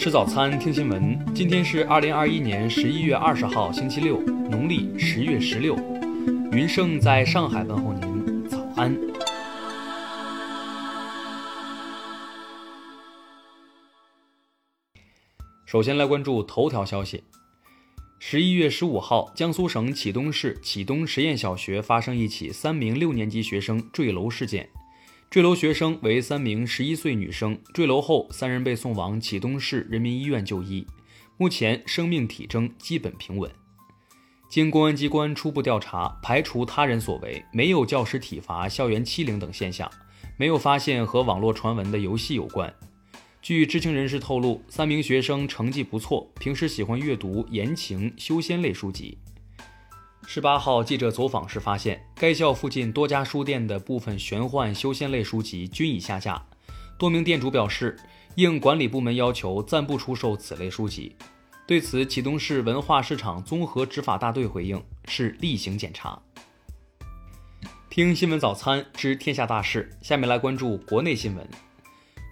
[0.00, 1.34] 吃早餐，听新闻。
[1.34, 5.76] 今天是二零二一年十一月二十号，星期六，农历十月十六。
[6.52, 8.98] 云盛在上海问候您，早安。
[15.66, 17.22] 首先来关注头条消息。
[18.18, 24.66] 十一月十五号，江苏省启东市启东实验小学发生一起三名六年级学生坠楼事件。
[25.30, 30.84] 坠楼学生为三名十一岁女生，坠楼后三人被送往启东市人民医院就医，
[31.36, 33.48] 目前生命体征基本平稳。
[34.48, 39.88] 经公安机关初步调查，排除他人所为，没有教师体罚、校园欺凌等现象，
[40.36, 42.74] 没有发现和网络传闻的游戏有关。
[43.40, 49.16] 据知情人士透露，三名学生成绩不错，平时喜欢阅读言情、修仙类书籍。
[50.26, 56.40] 十八号，记者走访时发现，该校附近多家书店的部分玄幻、修仙类书籍均已下架。
[56.96, 57.98] 多名店主表示，
[58.36, 61.16] 应管理部门要求，暂不出售此类书籍。
[61.66, 66.20] 对此，启东市文化市场综合执法大队回应是例行检查。
[67.88, 71.44] 听新闻早餐知天下大事，下面来关注国内新闻。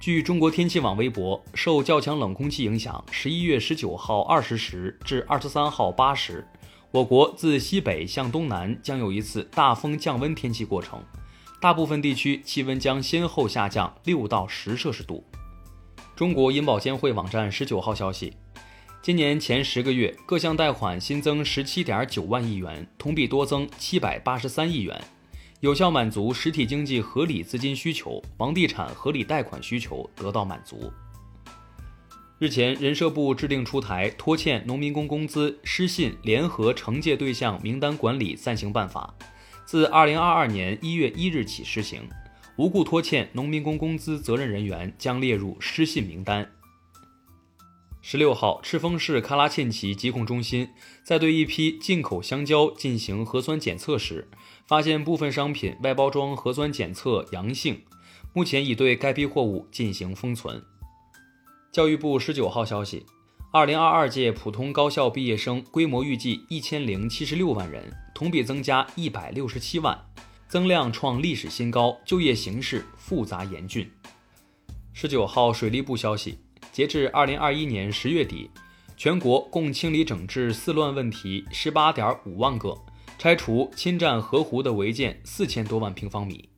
[0.00, 6.46] 据中国天气网微博，受较强冷空气影响，十一月十九号二十时至二十三号八时。
[6.90, 10.98] 我国自西北向东南将有一次大风降温天气过程，
[11.60, 15.22] 大部分地区气温将先后下降六到十摄氏度。
[16.16, 18.32] 中国银保监会网站十九号消息，
[19.02, 24.98] 今年前十个月各项贷款新增十七点九万亿元，同比多增七百八十三亿元，
[25.60, 30.90] 有效满足实体经济合理资金需求，房地产合理贷款需求得到满足。
[32.40, 39.12] 日前，人社部制定出台拖欠农民工工资失信联合惩戒对象名单管理暂行办法，
[39.66, 42.08] 自二零二二年一月一日起施行，
[42.54, 46.48] 无故拖欠农民工工资责任人员将列入失信名单。
[48.00, 50.68] 十六号，赤峰市喀拉沁旗疾控中心
[51.02, 54.28] 在对一批进口香蕉进行核酸检测时，
[54.64, 57.82] 发现部分商品外包装核酸检测阳性，
[58.32, 60.62] 目前已对该批货物进行封存。
[61.70, 63.04] 教育部十九号消息，
[63.52, 67.84] 二零二二届普通高校毕业生规模预计一千零七十六万人，
[68.14, 69.96] 同比增加一百六十七万，
[70.48, 71.96] 增量创历史新高。
[72.06, 73.88] 就业形势复杂严峻。
[74.94, 76.38] 十九号，水利部消息，
[76.72, 78.50] 截至二零二一年十月底，
[78.96, 82.74] 全国共清理整治四乱问题十八点五万个，
[83.18, 86.48] 拆除侵占河湖的违建四千多万平方米。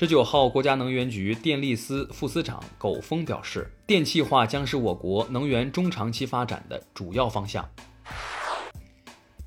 [0.00, 7.68] 十九号，国家能源局电力司副司长苟峰表示，电气化将是我国能源中长期发展的主要方向。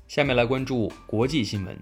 [0.06, 1.74] 下面来关注国际新闻。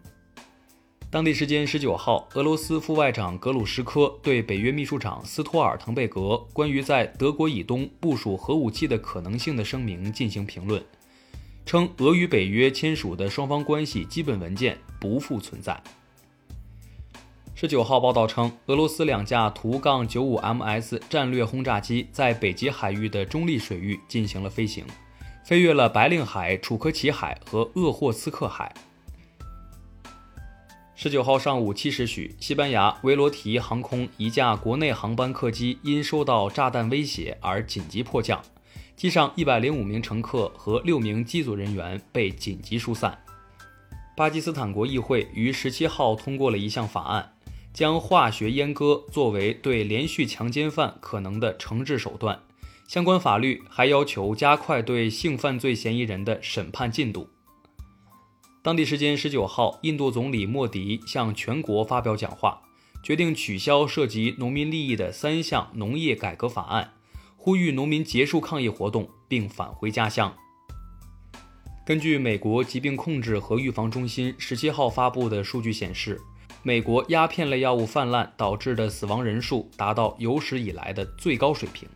[1.11, 10.81] 当地时间十九号，俄罗斯副外长格鲁什科对北约秘书长斯托尔滕贝格关于在德国以东部署核武器的可能性的声明进行评论，
[11.67, 15.83] 称俄与北约签署的双方关系基本文件不复存在。
[17.61, 24.83] 十九号报道称，俄罗斯两架图杠九五 MS 战略轰炸机在北极海域的中立水域进行了飞行，
[25.45, 28.73] 飞越了白令海、楚科奇海和鄂霍次克海。
[30.95, 38.43] 十九号上午七时许，西班牙维罗提航空一架国内航班客机因受到炸弹威胁而紧急迫降，
[38.97, 43.19] 机上一百零五名乘客和六名机组人员被紧急疏散。
[44.17, 47.33] 巴基斯坦国议会于十七号通过了一项法案。
[47.73, 52.41] 将化学阉割作为对连续强奸犯可能的惩治手段，
[52.89, 57.29] 相关法律还要求加快对性犯罪嫌疑人的审判进度。
[58.61, 62.61] 当地时间十九号，印度总理莫迪向全国发表讲话，
[63.03, 66.93] 决定取消涉及农民利益的三项农业改革法案，
[67.37, 70.35] 呼吁农民结束抗议活动并返回家乡。
[71.87, 76.21] 根据美国疾病控制和预防中心十七号发布的数据显示。
[76.63, 81.89] 美国鸦片类药物泛滥导致的死亡人数达到有史以来的最高水平。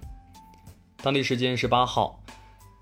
[1.03, 2.19] 当地时间十八号，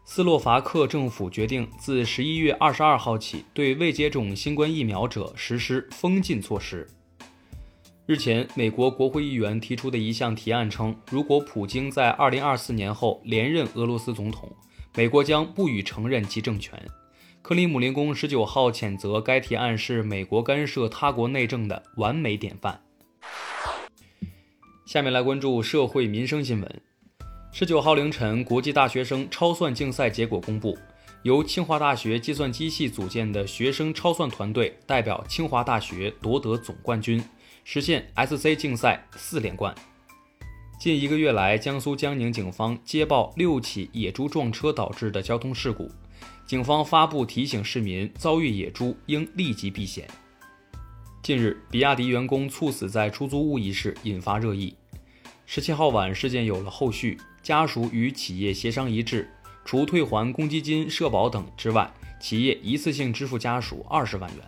[0.05, 6.88] 斯洛伐克政府决定自十一月二十二号起对未接种新冠疫苗者实施封禁措施。
[8.06, 14.49] 日前，美国国会议员提出的一项提案称，如果普京在二零二四年后连任俄罗斯总统，
[14.94, 16.81] 美国将不予承认其政权。
[17.42, 22.80] 克里姆林宫十九号谴责该提案是美国干涉他国内政的完美典范。
[24.86, 26.80] 下面来关注社会民生新闻。
[27.50, 30.78] 十九号凌晨，国际大学生超算竞赛结果公布，
[31.24, 37.20] 由清华大学计算机系组建的学生超算团队代表清华大学夺得总冠军，
[37.64, 39.74] 实现 SC 竞赛四连冠。
[40.78, 45.90] 近一个月来，江苏江宁警方接报六起野猪撞车导致的交通事故，
[46.46, 50.06] 警方发布提醒市民遭遇野猪应立即避险。
[51.22, 54.74] 近日，比亚迪员工猝死在出租屋一事引发热议。
[55.46, 59.30] 十七号晚，事件有了后续，家属与企业协商一致，
[59.64, 61.90] 除退还公积金、社保等之外，
[62.20, 64.44] 企业一次性支付家属二十万元。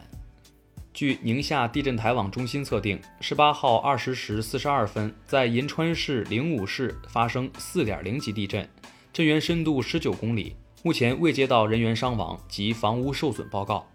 [0.92, 8.68] 据宁夏地震台网中心测定，十八号二十时四十二分，在银川市灵武市发生四点零级地震，
[9.12, 10.54] 震源深度十九公里，
[10.84, 13.86] 目前未接到人员伤亡及房屋受损报告。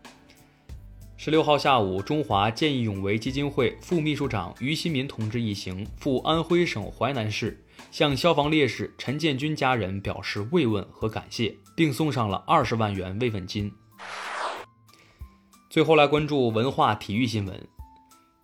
[1.18, 13.71] 十六号下午，中华见义勇为基金会副秘书长于新民同志一行赴安徽省淮南市，向消防烈士陈建军家人表示慰问和感谢，并送上了二十万元慰问金。
[15.69, 17.68] 最后来关注文化体育新闻。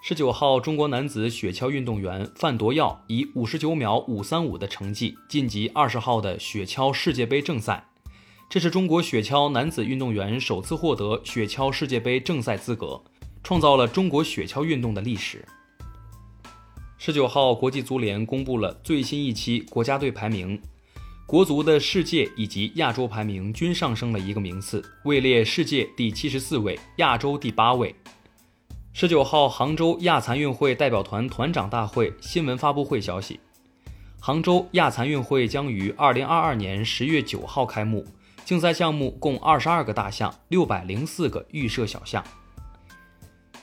[0.03, 7.83] 十九号，中国男子雪橇运动员范铎耀以五十九秒五三五的成绩晋级二十号的雪橇世界杯正赛，
[8.55, 13.03] 这是中国雪橇男子运动员首次获得雪橇世界杯正赛资格，
[13.43, 15.43] 创造了中国雪橇运动的历史。
[16.97, 20.57] 十九号，国际足联公布了最新一期国家队排名。
[21.25, 27.93] 国足的世界以及亚洲排名均上升了一个名次，位列世界第七十四位，亚洲第八位。
[28.93, 33.37] 十九号，杭州亚残运会代表团团长大会新闻发布会消息：
[34.21, 38.05] 杭州亚残运会将于二零二二年十月九号开幕，
[38.45, 42.23] 竞赛项目共二十二个大项，六百零四个预设小项。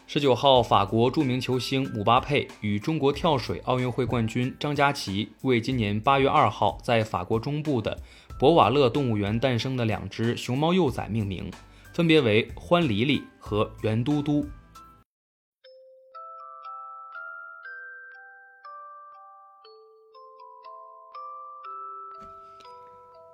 [0.09, 7.97] 十九号，法国著名球星姆巴佩与中国跳水奥运会冠军张家齐为今年八月二号在法国中部的
[8.41, 11.49] 博瓦勒动物园诞生的两只熊猫幼崽命名，
[11.95, 14.45] 分别为欢黎黎和圆嘟嘟。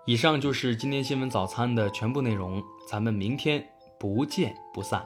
[0.08, 3.62] 以上就是今天新闻早餐的全部内容，咱们明天
[4.00, 5.04] 不见不散。